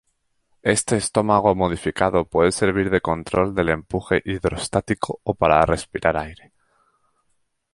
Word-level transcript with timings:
Este 0.63 0.97
estómago 0.97 1.53
modificado 1.53 2.25
puede 2.25 2.51
servir 2.51 2.89
de 2.89 3.01
control 3.01 3.53
del 3.53 3.69
empuje 3.69 4.19
hidrostático 4.25 5.19
o 5.23 5.35
para 5.35 5.63
respirar 5.63 6.17
aire. 6.17 6.53